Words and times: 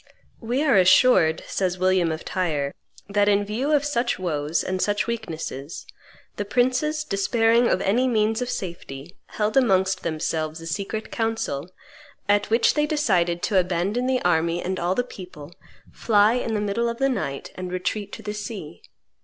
"We 0.39 0.63
are 0.63 0.77
assured," 0.77 1.43
says 1.45 1.77
William 1.77 2.11
of 2.11 2.25
Tyre, 2.25 2.73
"that 3.07 3.29
in 3.29 3.45
view 3.45 3.71
of 3.71 3.85
such 3.85 4.17
woes 4.17 4.63
and 4.63 4.81
such 4.81 5.05
weaknesses, 5.05 5.85
the 6.37 6.43
princes, 6.43 7.03
despairing 7.03 7.67
of 7.67 7.81
any 7.81 8.07
means 8.07 8.41
of 8.41 8.49
safety, 8.49 9.15
held 9.27 9.55
amongst 9.55 10.01
themselves 10.01 10.59
a 10.59 10.65
secret 10.65 11.11
council, 11.11 11.69
at 12.27 12.49
which 12.49 12.73
they 12.73 12.87
decided 12.87 13.43
to 13.43 13.59
abandon 13.59 14.07
the 14.07 14.23
army 14.23 14.59
and 14.59 14.79
all 14.79 14.95
the 14.95 15.03
people, 15.03 15.53
fly 15.93 16.33
in 16.33 16.55
the 16.55 16.61
middle 16.61 16.89
of 16.89 16.97
the 16.97 17.07
night, 17.07 17.51
and 17.53 17.71
retreat 17.71 18.11
to 18.13 18.23
the 18.23 18.33
sea." 18.33 18.81